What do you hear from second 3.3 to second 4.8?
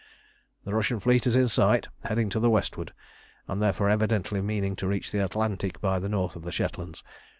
and therefore evidently meaning